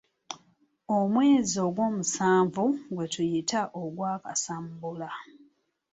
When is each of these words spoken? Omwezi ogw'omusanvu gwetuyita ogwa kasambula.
Omwezi 0.97 1.57
ogw'omusanvu 1.67 2.65
gwetuyita 2.93 3.61
ogwa 3.81 4.11
kasambula. 4.23 5.09